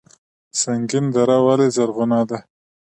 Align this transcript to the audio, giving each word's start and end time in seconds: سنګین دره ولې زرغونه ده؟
سنګین 0.59 1.05
دره 1.15 1.37
ولې 1.45 1.67
زرغونه 1.75 2.19
ده؟ 2.29 2.37